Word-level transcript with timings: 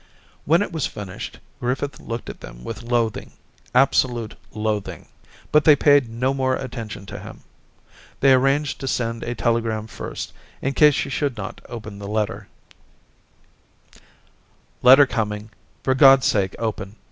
When 0.45 0.63
it 0.63 0.71
was 0.71 0.87
finished, 0.87 1.37
Griffith 1.59 1.99
looked 1.99 2.27
at 2.27 2.39
them 2.41 2.63
with 2.63 2.81
loathing, 2.81 3.33
absolute 3.75 4.33
loathing— 4.51 5.07
but 5.51 5.63
they 5.63 5.75
paid 5.75 6.09
no 6.09 6.33
more 6.33 6.55
attention 6.55 7.05
to 7.05 7.19
him. 7.19 7.41
They 8.19 8.33
arranged 8.33 8.79
to 8.79 8.87
send 8.87 9.21
a 9.21 9.35
telegram 9.35 9.85
first, 9.85 10.33
in 10.59 10.73
case 10.73 10.95
she 10.95 11.11
should 11.11 11.37
not 11.37 11.61
open 11.69 11.99
the 11.99 12.07
letter, 12.07 12.47
—'Letter 14.81 15.05
coming; 15.05 15.51
for 15.83 15.93
GocFs 15.93 16.23
sake 16.23 16.55
open! 16.57 16.95